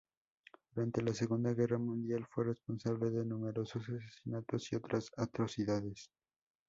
Durante 0.73 0.99
la 1.03 1.13
Segunda 1.13 1.53
Guerra 1.53 1.77
Mundial 1.77 2.25
fue 2.33 2.45
responsable 2.45 3.11
de 3.11 3.23
numerosos 3.23 3.83
asesinatos 3.87 4.71
y 4.71 4.75
otras 4.77 5.11
atrocidades. 5.15 6.09